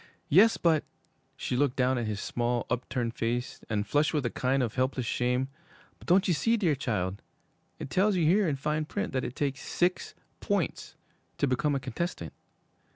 'Yes, 0.29 0.57
but' 0.57 0.83
She 1.37 1.55
looked 1.55 1.75
down 1.75 1.99
at 1.99 2.07
his 2.07 2.19
small, 2.19 2.65
upturned 2.71 3.13
face, 3.13 3.61
and 3.69 3.85
flushed 3.85 4.15
with 4.15 4.25
a 4.25 4.31
kind 4.31 4.63
of 4.63 4.73
helpless 4.73 5.05
shame, 5.05 5.47
'but 5.99 6.07
don't 6.07 6.27
you 6.27 6.33
see, 6.33 6.57
dear 6.57 6.73
child 6.73 7.21
it 7.77 7.91
tells 7.91 8.15
you 8.15 8.25
here, 8.25 8.47
in 8.49 8.55
fine 8.55 8.85
print, 8.85 9.13
that 9.13 9.23
it 9.23 9.35
takes 9.35 9.61
six 9.61 10.15
points 10.39 10.95
to 11.37 11.45
become 11.45 11.75
a 11.75 11.79
contestant?' 11.79 12.33